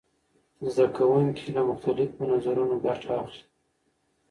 زده 0.73 0.85
کوونکي 0.97 1.47
له 1.55 1.61
مختلفو 1.69 2.21
نظرونو 2.31 2.75
ګټه 2.85 3.09
اخلي. 3.23 3.41